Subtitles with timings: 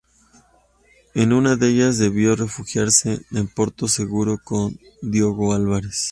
[1.13, 5.99] En una de ellas debió refugiarse en Porto Seguro, con Diogo Álvares.